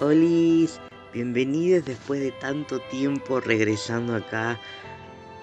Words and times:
Olis, 0.00 0.80
bienvenidos 1.12 1.84
después 1.84 2.20
de 2.20 2.30
tanto 2.30 2.78
tiempo 2.78 3.40
regresando 3.40 4.14
acá 4.14 4.56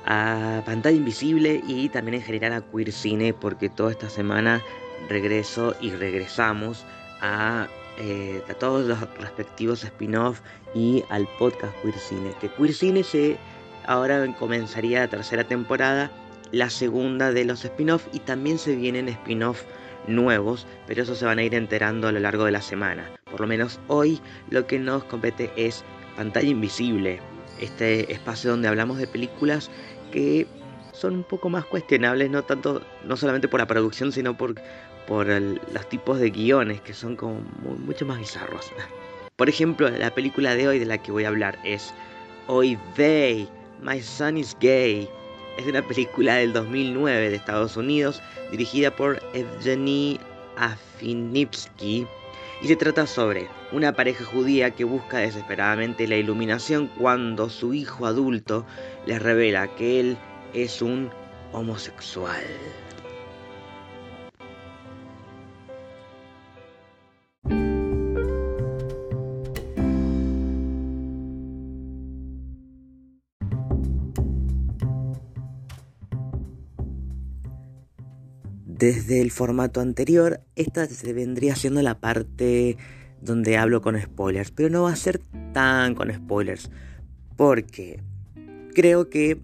a 0.05 0.63
Pantalla 0.65 0.95
Invisible 0.95 1.61
y 1.67 1.89
también 1.89 2.15
en 2.15 2.21
general 2.21 2.53
a 2.53 2.61
Queer 2.61 2.93
Cine 2.93 3.33
porque 3.33 3.67
toda 3.67 3.91
esta 3.91 4.09
semana 4.09 4.63
regreso 5.09 5.75
y 5.81 5.89
regresamos 5.89 6.85
a, 7.19 7.67
eh, 7.97 8.41
a 8.49 8.53
todos 8.53 8.87
los 8.87 8.97
respectivos 9.17 9.83
spin-off 9.83 10.39
y 10.73 11.03
al 11.09 11.27
podcast 11.37 11.73
Queer 11.81 11.99
Cine. 11.99 12.31
Que 12.39 12.47
Queer 12.47 12.73
Cine 12.73 13.03
se 13.03 13.37
ahora 13.85 14.25
comenzaría 14.39 15.01
la 15.01 15.09
tercera 15.09 15.43
temporada, 15.43 16.09
la 16.53 16.69
segunda 16.69 17.33
de 17.33 17.43
los 17.43 17.65
spin-off 17.65 18.07
y 18.13 18.19
también 18.19 18.57
se 18.57 18.77
vienen 18.77 19.09
spin-off 19.09 19.63
nuevos, 20.07 20.67
pero 20.87 21.03
eso 21.03 21.15
se 21.15 21.25
van 21.25 21.39
a 21.39 21.43
ir 21.43 21.55
enterando 21.55 22.07
a 22.07 22.11
lo 22.11 22.19
largo 22.19 22.45
de 22.45 22.51
la 22.51 22.61
semana. 22.61 23.11
Por 23.29 23.41
lo 23.41 23.47
menos 23.47 23.79
hoy 23.87 24.21
lo 24.49 24.65
que 24.67 24.79
nos 24.79 25.03
compete 25.05 25.51
es 25.55 25.83
Pantalla 26.15 26.49
Invisible, 26.49 27.19
este 27.59 28.11
espacio 28.11 28.51
donde 28.51 28.67
hablamos 28.67 28.97
de 28.97 29.07
películas 29.07 29.69
que 30.11 30.47
son 30.93 31.15
un 31.15 31.23
poco 31.23 31.49
más 31.49 31.65
cuestionables, 31.65 32.29
no 32.29 32.43
tanto, 32.43 32.81
no 33.03 33.17
solamente 33.17 33.47
por 33.47 33.59
la 33.59 33.67
producción, 33.67 34.11
sino 34.11 34.37
por, 34.37 34.55
por 35.07 35.27
los 35.27 35.89
tipos 35.89 36.19
de 36.19 36.29
guiones 36.29 36.81
que 36.81 36.93
son 36.93 37.15
como 37.15 37.41
mucho 37.61 38.05
más 38.05 38.19
bizarros. 38.19 38.71
Por 39.35 39.49
ejemplo, 39.49 39.89
la 39.89 40.15
película 40.15 40.55
de 40.55 40.69
hoy 40.69 40.79
de 40.79 40.85
la 40.85 40.97
que 40.97 41.11
voy 41.11 41.25
a 41.25 41.27
hablar 41.27 41.59
es 41.65 41.93
Hoy 42.47 42.77
They, 42.95 43.49
My 43.81 43.99
Son 44.01 44.37
is 44.37 44.55
Gay. 44.61 45.09
Es 45.57 45.65
una 45.67 45.81
película 45.81 46.35
del 46.35 46.51
2009 46.53 47.29
de 47.29 47.35
Estados 47.35 47.77
Unidos, 47.77 48.21
dirigida 48.51 48.95
por 48.95 49.21
Evgeny 49.33 50.19
Afinivsky, 50.57 52.05
y 52.61 52.67
se 52.67 52.75
trata 52.75 53.07
sobre 53.07 53.47
una 53.71 53.93
pareja 53.93 54.25
judía 54.25 54.71
que 54.71 54.83
busca 54.83 55.19
desesperadamente 55.19 56.07
la 56.07 56.17
iluminación 56.17 56.87
cuando 56.99 57.49
su 57.49 57.73
hijo 57.73 58.05
adulto 58.05 58.65
les 59.05 59.21
revela 59.21 59.73
que 59.75 59.99
él 59.99 60.17
es 60.53 60.81
un 60.81 61.09
homosexual. 61.51 62.43
Desde 78.85 79.19
el 79.19 79.31
formato 79.31 79.81
anterior, 79.81 80.41
esta 80.55 80.85
se 80.85 81.11
vendría 81.11 81.55
siendo 81.55 81.81
la 81.81 81.97
parte 81.99 82.77
donde 83.19 83.57
hablo 83.57 83.81
con 83.81 83.99
spoilers, 83.99 84.51
pero 84.51 84.69
no 84.69 84.83
va 84.83 84.91
a 84.91 84.95
ser 84.95 85.19
tan 85.53 85.95
con 85.95 86.13
spoilers, 86.13 86.69
porque 87.35 87.99
creo 88.75 89.09
que 89.09 89.39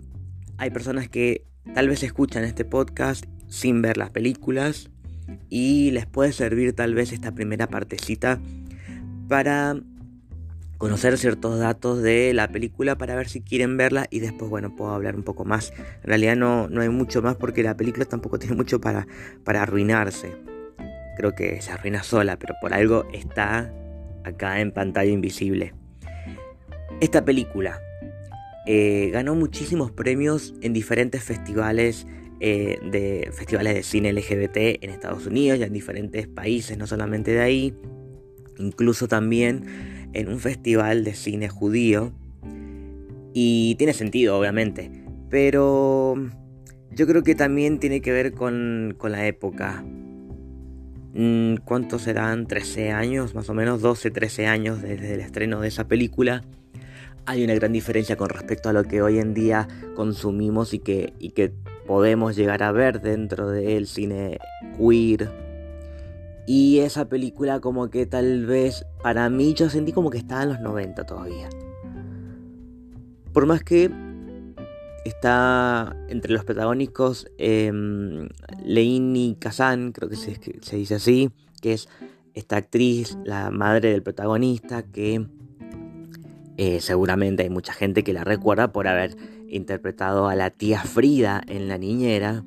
hay 0.58 0.69
personas 0.69 1.09
que 1.09 1.44
tal 1.73 1.89
vez 1.89 2.03
escuchan 2.03 2.44
este 2.44 2.66
podcast 2.66 3.25
sin 3.47 3.81
ver 3.81 3.97
las 3.97 4.12
películas 4.12 4.92
y 5.50 5.89
les 5.89 6.06
puede 6.06 6.34
servir 6.34 6.73
tal 6.73 6.94
vez 6.94 7.12
esta 7.12 7.31
primera 7.31 7.66
partecita 7.66 8.39
para 9.28 9.75
conocer 10.82 11.16
ciertos 11.20 11.60
datos 11.60 12.02
de 12.02 12.34
la 12.34 12.47
película 12.47 12.97
para 12.97 13.14
ver 13.14 13.30
si 13.30 13.42
quieren 13.42 13.78
verla 13.78 14.08
y 14.09 14.19
después, 14.19 14.50
bueno, 14.50 14.75
puedo 14.75 14.90
hablar 14.96 15.16
un 15.16 15.22
poco 15.22 15.46
más. 15.46 15.72
En 15.78 16.08
realidad 16.08 16.36
no, 16.36 16.69
no 16.69 16.81
hay 16.81 16.90
mucho 16.90 17.22
más 17.22 17.36
porque 17.36 17.62
la 17.62 17.78
película 17.78 18.06
tampoco 18.06 18.40
tiene 18.40 18.56
mucho 18.56 18.81
para, 18.81 19.06
para 19.44 19.62
arruinarse. 19.62 20.36
Creo 21.18 21.36
que 21.36 21.62
se 21.62 21.72
arruina 21.72 22.02
sola, 22.02 22.40
pero 22.40 22.56
por 22.59 22.74
algo 22.74 23.06
está 23.14 23.72
acá 24.24 24.59
en 24.59 24.72
pantalla 24.72 25.12
invisible. 25.12 25.75
Esta 27.00 27.24
película 27.24 27.80
eh, 28.66 29.12
ganó 29.13 29.36
muchísimos 29.36 29.92
premios 29.92 30.56
en 30.63 30.74
diferentes 30.74 31.24
festivales 31.24 32.08
eh, 32.40 32.80
de 32.92 33.30
festivales 33.34 33.75
de 33.75 33.84
cine 33.84 34.13
LGBT 34.13 34.84
en 34.84 34.90
Estados 34.90 35.28
Unidos 35.28 35.59
y 35.59 35.63
en 35.63 35.74
diferentes 35.74 36.28
países, 36.28 36.75
no 36.75 36.88
solamente 36.88 37.30
de 37.34 37.42
ahí, 37.42 37.75
incluso 38.58 39.08
también 39.08 40.00
en 40.14 40.30
un 40.30 40.40
festival 40.40 41.04
de 41.04 41.14
cine 41.14 41.50
judío. 41.50 42.12
Y 43.34 43.76
tiene 43.76 43.94
sentido, 43.94 44.38
obviamente. 44.38 44.92
Pero 45.30 46.16
yo 46.92 47.08
creo 47.08 47.24
que 47.24 47.36
también 47.36 47.80
tiene 47.80 48.02
que 48.02 48.12
ver 48.12 48.34
con, 48.34 48.98
la 49.02 49.28
época. 49.28 49.84
Mm, 51.14 51.56
¿Cuántos 51.64 52.04
serán? 52.04 52.48
13 52.48 52.92
años, 52.92 53.34
más 53.36 53.50
o 53.50 53.54
menos 53.54 53.82
12, 53.82 54.12
13 54.12 54.48
años 54.48 54.82
desde 54.82 55.14
el 55.14 55.22
estreno 55.22 55.62
de 55.62 55.70
esa 55.70 55.88
película. 55.88 56.44
Hay 57.26 57.44
una 57.44 57.54
gran 57.54 57.72
diferencia 57.72 58.18
con 58.18 58.30
respecto 58.30 58.70
a 58.70 58.74
lo 58.74 58.84
que 58.84 59.02
hoy 59.02 59.20
en 59.20 59.34
día 59.34 59.68
consumimos 59.96 60.74
y 60.74 60.80
que, 60.80 61.14
y 61.20 61.30
que 61.30 61.54
podemos 61.86 62.36
llegar 62.36 62.64
a 62.64 62.72
ver 62.72 63.02
dentro 63.02 63.50
del 63.50 63.88
cine 63.88 64.40
queer 64.78 65.50
y 66.47 66.79
esa 66.79 67.07
película 67.07 67.59
como 67.59 67.90
que 67.90 68.06
tal 68.06 68.46
vez 68.46 68.85
para 69.03 69.29
mí 69.29 69.53
yo 69.53 69.69
sentí 69.69 69.91
como 69.91 70.09
que 70.09 70.18
estaba 70.18 70.44
en 70.44 70.50
los 70.50 70.59
90 70.59 71.06
todavía. 71.06 71.50
Por 73.34 73.46
más 73.46 73.63
que 73.63 73.90
está 75.06 75.96
entre 76.09 76.34
los 76.34 76.44
protagónicos 76.44 77.28
eh, 77.38 77.72
Leini 78.63 79.35
Kazan, 79.40 79.91
creo 79.91 80.09
que 80.09 80.16
se, 80.16 80.40
se, 80.62 80.75
dice 80.75 80.96
así, 80.96 81.31
que 81.62 81.74
es 81.74 81.88
esta 82.34 82.57
actriz, 82.57 83.18
la 83.24 83.51
madre 83.51 83.91
del 83.91 84.03
protagonista, 84.03 84.84
que 84.84 85.25
eh, 86.57 86.81
seguramente 86.81 87.44
hay 87.44 87.50
mucha 87.50 87.74
gente 87.74 88.03
que 88.03 88.13
la 88.13 88.24
recuerda 88.24 88.72
por 88.72 88.88
haber 88.88 89.16
interpretado 89.50 90.28
a 90.28 90.35
la 90.35 90.50
tía 90.50 90.81
Frida 90.81 91.41
en 91.47 91.68
La 91.68 91.78
Niñera 91.78 92.44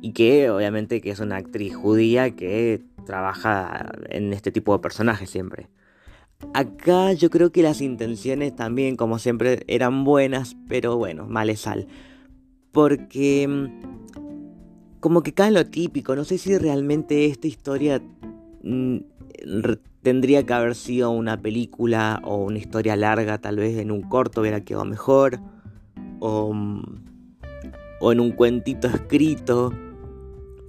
y 0.00 0.12
que 0.12 0.50
obviamente 0.50 1.00
que 1.00 1.10
es 1.10 1.20
una 1.20 1.36
actriz 1.36 1.74
judía 1.74 2.34
que 2.36 2.82
trabaja 3.04 3.92
en 4.08 4.32
este 4.32 4.50
tipo 4.50 4.72
de 4.72 4.80
personajes 4.80 5.30
siempre. 5.30 5.68
Acá 6.52 7.12
yo 7.12 7.30
creo 7.30 7.52
que 7.52 7.62
las 7.62 7.80
intenciones 7.80 8.54
también, 8.54 8.96
como 8.96 9.18
siempre, 9.18 9.64
eran 9.66 10.04
buenas, 10.04 10.56
pero 10.68 10.96
bueno, 10.96 11.26
mal 11.26 11.56
sal. 11.56 11.86
Porque 12.72 13.46
mm, 13.48 15.00
como 15.00 15.22
que 15.22 15.32
cae 15.32 15.48
en 15.48 15.54
lo 15.54 15.66
típico, 15.66 16.16
no 16.16 16.24
sé 16.24 16.38
si 16.38 16.56
realmente 16.58 17.26
esta 17.26 17.46
historia 17.46 18.02
mm, 18.62 18.98
tendría 20.02 20.44
que 20.44 20.52
haber 20.52 20.74
sido 20.74 21.10
una 21.10 21.40
película 21.40 22.20
o 22.24 22.36
una 22.36 22.58
historia 22.58 22.96
larga, 22.96 23.38
tal 23.38 23.56
vez 23.56 23.78
en 23.78 23.90
un 23.90 24.02
corto 24.02 24.40
hubiera 24.40 24.60
quedado 24.62 24.84
mejor, 24.84 25.40
o, 26.20 26.52
mm, 26.52 27.04
o 28.00 28.12
en 28.12 28.20
un 28.20 28.32
cuentito 28.32 28.88
escrito 28.88 29.72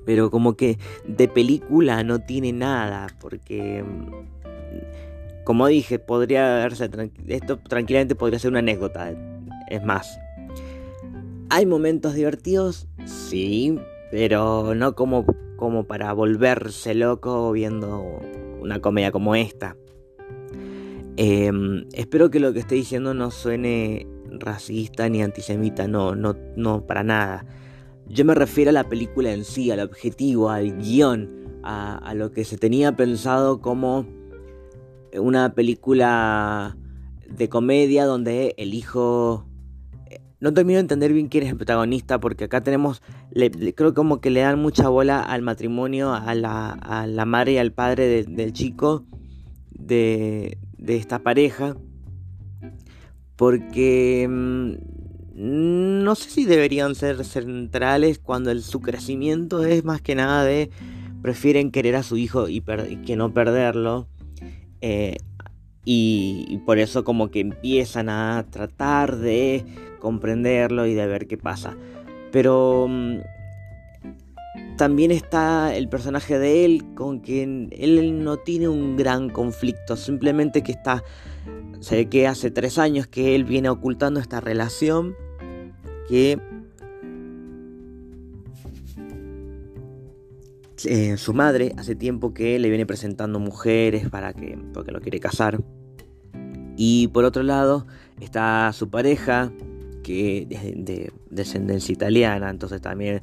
pero 0.05 0.31
como 0.31 0.55
que 0.55 0.77
de 1.07 1.27
película 1.27 2.03
no 2.03 2.19
tiene 2.19 2.53
nada, 2.53 3.07
porque 3.19 3.83
mm, 3.83 5.43
como 5.43 5.67
dije, 5.67 5.99
podría 5.99 6.55
verse 6.55 6.89
esto 7.27 7.59
tranquilamente 7.59 8.16
podría 8.16 8.39
ser 8.39 8.51
una 8.51 8.59
anécdota, 8.59 9.13
es 9.69 9.83
más. 9.83 10.19
Hay 11.49 11.66
momentos 11.66 12.16
divertidos, 12.16 12.88
sí, 13.05 13.77
pero 14.11 14.73
no 14.75 14.95
como, 14.95 15.25
como 15.55 15.83
para 15.85 16.11
volverse 16.13 16.96
loco 16.96 17.52
viendo 17.52 18.19
una 18.59 18.79
comedia 18.79 19.11
como 19.11 19.35
esta. 19.35 19.75
Em, 21.17 21.85
espero 21.93 22.29
que 22.29 22.40
lo 22.40 22.52
que 22.52 22.59
estoy 22.59 22.79
diciendo 22.79 23.13
no 23.13 23.31
suene 23.31 24.07
racista 24.31 25.07
ni 25.07 25.22
antisemita, 25.22 25.87
no, 25.87 26.16
no, 26.16 26.35
no, 26.55 26.85
para 26.85 27.03
nada. 27.03 27.46
Yo 28.07 28.23
me 28.23 28.35
refiero 28.35 28.69
a 28.69 28.73
la 28.73 28.84
película 28.84 29.34
en 29.34 29.43
sí, 29.43 29.72
al 29.72 29.79
objetivo, 29.79 30.49
al 30.49 30.78
guion, 30.78 31.59
a, 31.63 32.13
lo 32.16 32.31
que 32.31 32.46
se 32.46 32.57
tenía 32.57 32.96
pensado 32.96 33.59
como 33.59 34.05
una 35.17 35.53
película 35.55 36.78
de 37.28 37.49
comedia 37.49 38.05
donde 38.05 38.53
el 38.57 38.73
hijo... 38.73 39.46
Eh, 40.11 40.22
no 40.40 40.53
termino 40.53 40.78
de 40.78 40.81
entender 40.81 41.13
bien 41.13 41.28
quién 41.28 41.46
es 41.46 41.49
el 41.49 41.57
protagonista 41.57 42.19
porque 42.19 42.43
acá 42.43 42.61
tenemos, 42.61 43.02
creo 43.75 43.93
como 43.96 44.22
que 44.22 44.29
le 44.29 44.41
dan 44.41 44.61
mucha 44.61 44.87
bola 44.90 45.22
al 45.22 45.41
matrimonio, 45.41 46.13
a 46.13 46.35
la, 46.35 47.25
madre 47.25 47.53
y 47.53 47.57
al 47.57 47.72
padre 47.72 48.23
del 48.23 48.53
chico, 48.53 49.05
de, 49.72 50.59
de 50.78 50.97
esta 50.97 51.19
pareja, 51.19 51.75
porque 53.35 54.28
mm, 54.29 54.94
no 55.35 56.16
sé 56.16 56.29
si 56.29 56.46
deberían 56.46 56.96
ser 56.96 57.26
centrales 57.26 58.20
cuando 58.20 58.58
su 58.59 58.79
crecimiento 58.79 59.66
es 59.66 59.84
más 59.84 60.02
que 60.02 60.16
nada 60.16 60.46
de 60.46 60.70
prefieren 61.22 61.72
querer 61.72 61.97
a 61.97 62.03
su 62.03 62.16
hijo 62.16 62.47
y, 62.47 62.61
que 63.05 63.17
no 63.17 63.34
perderlo. 63.34 64.08
Eh, 64.79 65.17
y, 65.84 66.58
por 66.66 66.79
eso 66.79 67.03
como 67.03 67.32
que 67.32 67.41
empiezan 67.41 68.08
a 68.08 68.46
tratar 68.49 69.17
de 69.17 69.66
comprenderlo 69.99 70.85
y 70.85 70.93
de 70.93 71.05
ver 71.05 71.28
qué 71.28 71.38
pasa. 71.38 71.76
Pero 72.31 72.88
mm, 72.90 73.17
también 74.78 75.11
está 75.11 75.76
el 75.76 75.90
personaje 75.90 76.40
de 76.40 76.64
él 76.64 76.85
con 76.96 77.20
quien 77.20 77.70
él 77.72 78.23
no 78.23 78.38
tiene 78.38 78.70
un 78.70 78.96
gran 78.96 79.29
conflicto, 79.29 79.97
simplemente 79.97 80.64
que 80.64 80.72
está, 80.72 81.03
ve 81.91 82.08
que 82.08 82.26
hace 82.26 82.52
tres 82.52 82.78
años 82.78 83.05
que 83.08 83.35
él 83.35 83.43
viene 83.43 83.67
ocultando 83.70 84.22
esta 84.22 84.40
relación 84.40 85.16
que 86.07 86.40
eh, 90.85 91.17
su 91.17 91.34
madre 91.34 91.73
hace 91.78 91.96
tiempo 91.96 92.34
que 92.34 92.59
le 92.59 92.69
viene 92.69 92.85
presentando 92.85 93.40
mujeres 93.40 94.09
para 94.09 94.34
que, 94.34 94.57
porque 94.73 94.91
lo 94.91 95.02
quiere 95.02 95.19
casar. 95.19 95.63
Y 96.78 97.07
por 97.07 97.23
otro 97.23 97.43
lado 97.43 97.87
está 98.19 98.72
su 98.73 98.90
pareja, 98.90 99.52
que 100.03 100.47
es 100.49 100.85
de 100.85 101.11
descendencia 101.29 101.93
italiana, 101.93 102.49
entonces 102.49 102.81
también 102.81 103.22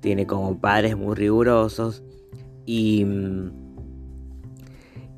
tiene 0.00 0.26
como 0.26 0.58
padres 0.60 0.96
muy 0.96 1.14
rigurosos. 1.14 2.02
Y, 2.66 3.06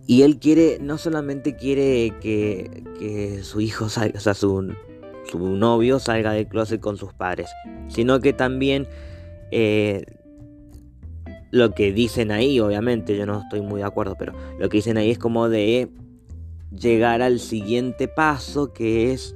y 0.07 0.23
él 0.23 0.39
quiere, 0.39 0.79
no 0.81 0.99
solamente 0.99 1.57
quiere 1.57 2.13
que, 2.21 2.85
que 2.99 3.43
su 3.43 3.61
hijo 3.61 3.89
salga, 3.89 4.19
o 4.19 4.21
sea, 4.21 4.35
su, 4.35 4.75
su, 5.29 5.39
novio 5.39 5.99
salga 5.99 6.33
del 6.33 6.47
closet 6.47 6.81
con 6.81 6.97
sus 6.97 7.13
padres, 7.13 7.51
sino 7.89 8.21
que 8.21 8.33
también 8.33 8.87
eh, 9.51 10.05
lo 11.51 11.73
que 11.73 11.93
dicen 11.93 12.31
ahí, 12.31 12.61
obviamente, 12.61 13.17
yo 13.17 13.27
no 13.27 13.41
estoy 13.41 13.61
muy 13.61 13.81
de 13.81 13.87
acuerdo, 13.87 14.17
pero 14.19 14.33
lo 14.59 14.69
que 14.69 14.79
dicen 14.79 14.97
ahí 14.99 15.11
es 15.11 15.19
como 15.19 15.49
de 15.49 15.91
llegar 16.71 17.23
al 17.23 17.41
siguiente 17.41 18.09
paso 18.09 18.73
que 18.73 19.13
es... 19.13 19.35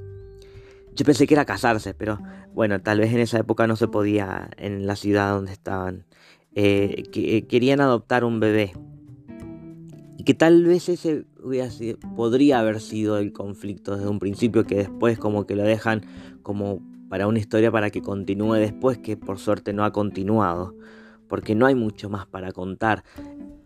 Yo 0.93 1.05
pensé 1.05 1.25
que 1.25 1.33
era 1.33 1.45
casarse, 1.45 1.93
pero 1.93 2.19
bueno, 2.53 2.81
tal 2.81 2.99
vez 2.99 3.13
en 3.13 3.19
esa 3.19 3.39
época 3.39 3.65
no 3.65 3.75
se 3.75 3.87
podía 3.87 4.49
en 4.57 4.85
la 4.85 4.95
ciudad 4.95 5.33
donde 5.33 5.53
estaban. 5.53 6.05
Eh, 6.53 7.03
que, 7.11 7.37
eh, 7.37 7.47
querían 7.47 7.79
adoptar 7.79 8.25
un 8.25 8.39
bebé. 8.39 8.73
Y 10.21 10.23
que 10.23 10.35
tal 10.35 10.63
vez 10.63 10.87
ese 10.87 11.25
podría 12.15 12.59
haber 12.59 12.79
sido 12.79 13.17
el 13.17 13.33
conflicto 13.33 13.95
desde 13.95 14.07
un 14.07 14.19
principio, 14.19 14.65
que 14.65 14.75
después 14.75 15.17
como 15.17 15.47
que 15.47 15.55
lo 15.55 15.63
dejan 15.63 16.05
como 16.43 16.79
para 17.09 17.25
una 17.25 17.39
historia 17.39 17.71
para 17.71 17.89
que 17.89 18.03
continúe 18.03 18.53
después, 18.53 18.99
que 18.99 19.17
por 19.17 19.39
suerte 19.39 19.73
no 19.73 19.83
ha 19.83 19.91
continuado. 19.91 20.75
Porque 21.27 21.55
no 21.55 21.65
hay 21.65 21.73
mucho 21.73 22.07
más 22.11 22.27
para 22.27 22.51
contar 22.51 23.03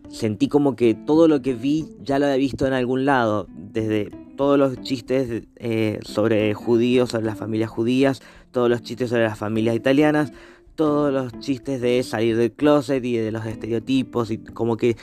sentí 0.08 0.48
como 0.48 0.76
que 0.76 0.94
todo 0.94 1.28
lo 1.28 1.42
que 1.42 1.52
vi 1.52 1.90
ya 2.00 2.18
lo 2.18 2.24
había 2.24 2.38
visto 2.38 2.66
en 2.66 2.72
algún 2.72 3.04
lado, 3.04 3.48
desde 3.50 4.08
todos 4.36 4.58
los 4.58 4.80
chistes 4.80 5.42
eh, 5.56 5.98
sobre 6.04 6.54
judíos, 6.54 7.10
sobre 7.10 7.26
las 7.26 7.36
familias 7.36 7.68
judías, 7.68 8.22
todos 8.50 8.70
los 8.70 8.80
chistes 8.80 9.10
sobre 9.10 9.24
las 9.24 9.38
familias 9.38 9.76
italianas, 9.76 10.32
todos 10.74 11.12
los 11.12 11.38
chistes 11.40 11.80
de 11.80 12.02
salir 12.02 12.36
del 12.36 12.52
closet 12.52 13.04
y 13.04 13.16
de 13.16 13.32
los 13.32 13.44
estereotipos 13.46 14.30
y 14.30 14.38
como 14.38 14.76
que 14.76 14.96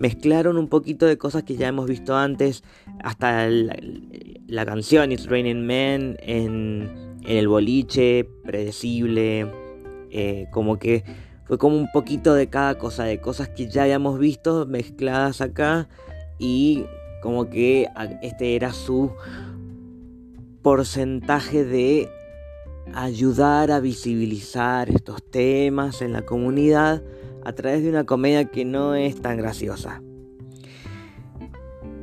mezclaron 0.00 0.56
un 0.56 0.68
poquito 0.68 1.04
de 1.04 1.18
cosas 1.18 1.42
que 1.42 1.56
ya 1.56 1.68
hemos 1.68 1.86
visto 1.86 2.16
antes, 2.16 2.64
hasta 3.04 3.46
la, 3.48 4.64
canción 4.64 5.12
It's 5.12 5.26
Raining 5.26 5.66
Men 5.66 6.16
en, 6.20 7.20
el 7.26 7.48
boliche, 7.48 8.26
predecible, 8.44 9.46
eh, 10.10 10.46
como 10.52 10.78
que 10.78 11.04
fue 11.44 11.58
como 11.58 11.76
un 11.76 11.92
poquito 11.92 12.32
de 12.32 12.48
cada 12.48 12.78
cosa, 12.78 13.04
de 13.04 13.20
cosas 13.20 13.50
que 13.50 13.68
ya 13.68 13.82
habíamos 13.82 14.18
visto 14.18 14.64
mezcladas 14.64 15.42
acá 15.42 15.86
y 16.38 16.86
como 17.22 17.50
que 17.50 17.86
este 18.22 18.56
era 18.56 18.72
su 18.72 19.12
porcentaje 20.62 21.62
de 21.62 22.08
ayudar 22.94 23.70
a 23.70 23.80
visibilizar 23.80 24.88
estos 24.88 25.22
temas 25.30 26.00
en 26.00 26.14
la 26.14 26.22
comunidad 26.22 27.02
a 27.44 27.52
través 27.52 27.82
de 27.82 27.90
una 27.90 28.04
comedia 28.04 28.44
que 28.46 28.64
no 28.64 28.94
es 28.94 29.20
tan 29.20 29.36
graciosa. 29.36 30.02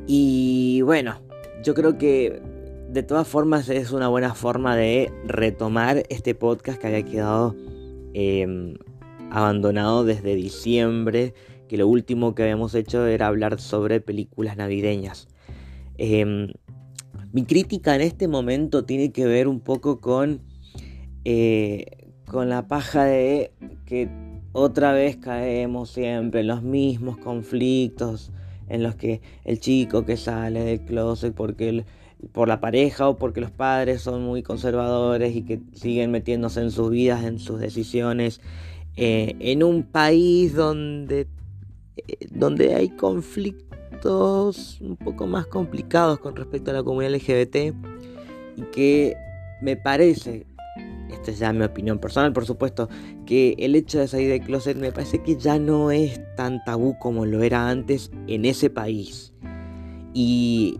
Y 0.06 0.80
bueno, 0.82 1.20
yo 1.62 1.74
creo 1.74 1.98
que 1.98 2.40
de 2.88 3.02
todas 3.02 3.28
formas 3.28 3.68
es 3.68 3.92
una 3.92 4.08
buena 4.08 4.34
forma 4.34 4.74
de 4.74 5.12
retomar 5.26 6.04
este 6.08 6.34
podcast 6.34 6.80
que 6.80 6.86
había 6.86 7.04
quedado 7.04 7.54
em, 8.14 8.76
abandonado 9.30 10.04
desde 10.04 10.34
diciembre, 10.34 11.34
que 11.68 11.76
lo 11.76 11.86
último 11.86 12.34
que 12.34 12.44
habíamos 12.44 12.74
hecho 12.74 13.06
era 13.06 13.26
hablar 13.26 13.60
sobre 13.60 14.00
películas 14.00 14.56
navideñas. 14.56 15.28
Em, 15.98 16.48
mi 17.32 17.44
crítica 17.44 17.94
en 17.94 18.00
este 18.00 18.26
momento 18.26 18.84
tiene 18.86 19.12
que 19.12 19.26
ver 19.26 19.48
un 19.48 19.60
poco 19.60 20.00
con, 20.00 20.40
eh, 21.24 21.84
con 22.24 22.48
la 22.48 22.66
paja 22.66 23.04
de 23.04 23.52
que 23.84 24.08
otra 24.58 24.92
vez 24.92 25.16
caemos 25.16 25.90
siempre 25.90 26.40
en 26.40 26.48
los 26.48 26.62
mismos 26.62 27.16
conflictos 27.18 28.32
en 28.68 28.82
los 28.82 28.96
que 28.96 29.20
el 29.44 29.60
chico 29.60 30.04
que 30.04 30.16
sale 30.16 30.64
del 30.64 30.80
closet 30.80 31.34
porque 31.34 31.84
por 32.32 32.48
la 32.48 32.60
pareja 32.60 33.08
o 33.08 33.16
porque 33.16 33.40
los 33.40 33.50
padres 33.50 34.02
son 34.02 34.22
muy 34.22 34.42
conservadores 34.42 35.34
y 35.36 35.42
que 35.42 35.60
siguen 35.72 36.10
metiéndose 36.10 36.60
en 36.60 36.70
sus 36.70 36.90
vidas, 36.90 37.24
en 37.24 37.38
sus 37.38 37.60
decisiones 37.60 38.40
eh, 38.96 39.36
en 39.38 39.62
un 39.62 39.84
país 39.84 40.54
donde, 40.54 41.28
eh, 41.96 42.26
donde 42.30 42.74
hay 42.74 42.88
conflictos 42.88 44.80
un 44.80 44.96
poco 44.96 45.28
más 45.28 45.46
complicados 45.46 46.18
con 46.18 46.34
respecto 46.34 46.72
a 46.72 46.74
la 46.74 46.82
comunidad 46.82 47.14
LGBT 47.14 47.74
y 48.56 48.62
que 48.72 49.16
me 49.62 49.76
parece, 49.76 50.46
esta 51.10 51.30
es 51.30 51.38
ya 51.38 51.52
mi 51.52 51.64
opinión 51.64 51.98
personal 51.98 52.32
por 52.32 52.46
supuesto, 52.46 52.88
que 53.26 53.54
el 53.58 53.74
hecho 53.74 53.98
de 53.98 54.08
salir 54.08 54.30
del 54.30 54.40
closet 54.40 54.76
me 54.76 54.92
parece 54.92 55.22
que 55.22 55.36
ya 55.36 55.58
no 55.58 55.90
es 55.90 56.20
tan 56.36 56.62
tabú 56.64 56.98
como 56.98 57.26
lo 57.26 57.42
era 57.42 57.68
antes 57.68 58.10
en 58.26 58.44
ese 58.44 58.70
país. 58.70 59.32
Y 60.14 60.78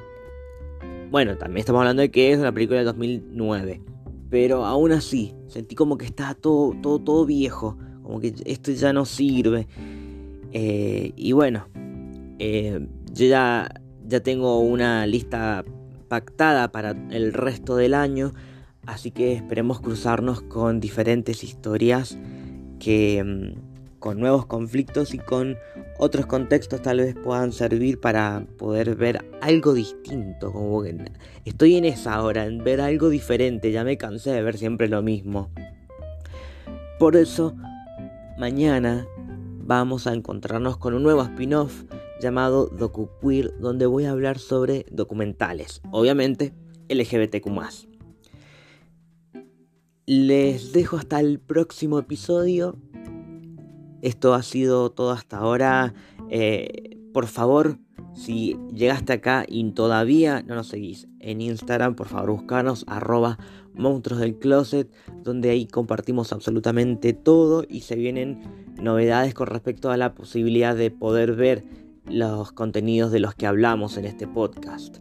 bueno, 1.10 1.36
también 1.36 1.60
estamos 1.60 1.80
hablando 1.80 2.02
de 2.02 2.10
que 2.10 2.32
es 2.32 2.38
una 2.38 2.52
película 2.52 2.78
de 2.78 2.84
2009. 2.84 3.82
Pero 4.30 4.66
aún 4.66 4.92
así, 4.92 5.34
sentí 5.46 5.74
como 5.74 5.96
que 5.96 6.04
estaba 6.04 6.34
todo, 6.34 6.74
todo, 6.82 6.98
todo 6.98 7.24
viejo 7.24 7.78
como 8.08 8.20
que 8.20 8.34
esto 8.46 8.72
ya 8.72 8.94
no 8.94 9.04
sirve. 9.04 9.68
Eh, 10.52 11.12
y 11.14 11.32
bueno, 11.32 11.68
eh, 12.38 12.88
yo 13.12 13.26
ya, 13.26 13.68
ya 14.06 14.20
tengo 14.20 14.60
una 14.60 15.06
lista 15.06 15.62
pactada 16.08 16.72
para 16.72 16.92
el 17.10 17.34
resto 17.34 17.76
del 17.76 17.92
año, 17.92 18.32
así 18.88 19.10
que 19.10 19.34
esperemos 19.34 19.80
cruzarnos 19.80 20.40
con 20.40 20.80
diferentes 20.80 21.44
historias 21.44 22.18
que 22.80 23.22
mm, 23.22 23.98
con 23.98 24.18
nuevos 24.18 24.46
conflictos 24.46 25.12
y 25.12 25.18
con 25.18 25.56
otros 25.98 26.24
contextos 26.26 26.80
tal 26.80 26.98
vez 26.98 27.14
puedan 27.14 27.52
servir 27.52 28.00
para 28.00 28.46
poder 28.56 28.94
ver 28.96 29.26
algo 29.42 29.74
distinto. 29.74 30.52
Como 30.52 30.84
estoy 31.44 31.76
en 31.76 31.84
esa 31.84 32.22
hora, 32.22 32.46
en 32.46 32.64
ver 32.64 32.80
algo 32.80 33.10
diferente, 33.10 33.72
ya 33.72 33.84
me 33.84 33.98
cansé 33.98 34.30
de 34.30 34.42
ver 34.42 34.56
siempre 34.56 34.88
lo 34.88 35.02
mismo. 35.02 35.50
Por 36.98 37.14
eso 37.16 37.54
mañana 38.38 39.06
vamos 39.18 40.06
a 40.06 40.14
encontrarnos 40.14 40.78
con 40.78 40.94
un 40.94 41.02
nuevo 41.02 41.22
spin-off 41.22 41.84
llamado 42.22 42.66
DocuQueer, 42.68 43.58
donde 43.58 43.84
voy 43.84 44.06
a 44.06 44.12
hablar 44.12 44.38
sobre 44.38 44.86
documentales, 44.90 45.82
obviamente 45.90 46.54
LGBTQ. 46.88 47.87
Les 50.08 50.72
dejo 50.72 50.96
hasta 50.96 51.20
el 51.20 51.38
próximo 51.38 51.98
episodio. 51.98 52.78
Esto 54.00 54.32
ha 54.32 54.42
sido 54.42 54.90
todo 54.90 55.10
hasta 55.10 55.36
ahora. 55.36 55.92
Eh, 56.30 56.96
por 57.12 57.26
favor, 57.26 57.76
si 58.14 58.56
llegaste 58.72 59.12
acá 59.12 59.44
y 59.46 59.70
todavía 59.72 60.40
no 60.40 60.54
nos 60.54 60.68
seguís 60.68 61.08
en 61.20 61.42
Instagram, 61.42 61.94
por 61.94 62.06
favor 62.08 62.30
buscanos 62.30 62.86
arroba 62.88 63.38
monstruos 63.74 64.18
del 64.20 64.38
closet, 64.38 64.90
donde 65.24 65.50
ahí 65.50 65.66
compartimos 65.66 66.32
absolutamente 66.32 67.12
todo 67.12 67.66
y 67.68 67.82
se 67.82 67.96
vienen 67.96 68.40
novedades 68.80 69.34
con 69.34 69.48
respecto 69.48 69.90
a 69.90 69.98
la 69.98 70.14
posibilidad 70.14 70.74
de 70.74 70.90
poder 70.90 71.34
ver 71.34 71.64
los 72.06 72.52
contenidos 72.52 73.12
de 73.12 73.20
los 73.20 73.34
que 73.34 73.46
hablamos 73.46 73.98
en 73.98 74.06
este 74.06 74.26
podcast. 74.26 75.00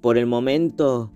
Por 0.00 0.16
el 0.16 0.24
momento 0.24 1.12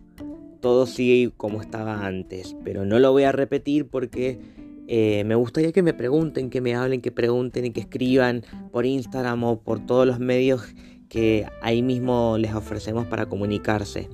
todo 0.60 0.86
sigue 0.86 1.32
como 1.36 1.60
estaba 1.60 2.06
antes, 2.06 2.56
pero 2.64 2.84
no 2.84 2.98
lo 2.98 3.12
voy 3.12 3.24
a 3.24 3.32
repetir 3.32 3.88
porque 3.88 4.38
eh, 4.86 5.24
me 5.24 5.34
gustaría 5.34 5.72
que 5.72 5.82
me 5.82 5.94
pregunten, 5.94 6.50
que 6.50 6.60
me 6.60 6.74
hablen, 6.74 7.00
que 7.00 7.12
pregunten 7.12 7.64
y 7.64 7.70
que 7.70 7.80
escriban 7.80 8.42
por 8.72 8.86
Instagram 8.86 9.44
o 9.44 9.60
por 9.60 9.84
todos 9.86 10.06
los 10.06 10.18
medios 10.18 10.62
que 11.08 11.46
ahí 11.62 11.82
mismo 11.82 12.36
les 12.38 12.54
ofrecemos 12.54 13.06
para 13.06 13.26
comunicarse. 13.26 14.08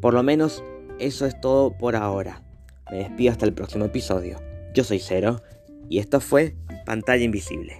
Por 0.00 0.14
lo 0.14 0.22
menos 0.22 0.62
eso 0.98 1.26
es 1.26 1.40
todo 1.40 1.76
por 1.76 1.96
ahora. 1.96 2.42
Me 2.90 2.98
despido 2.98 3.32
hasta 3.32 3.46
el 3.46 3.52
próximo 3.52 3.86
episodio. 3.86 4.38
Yo 4.74 4.84
soy 4.84 4.98
Cero 4.98 5.42
y 5.88 5.98
esto 5.98 6.20
fue 6.20 6.54
Pantalla 6.84 7.24
Invisible. 7.24 7.76